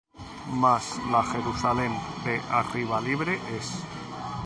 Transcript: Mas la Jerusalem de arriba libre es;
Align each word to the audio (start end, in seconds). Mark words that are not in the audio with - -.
Mas 0.61 0.97
la 1.11 1.21
Jerusalem 1.27 1.93
de 2.25 2.41
arriba 2.49 2.99
libre 3.01 3.39
es; 3.55 3.71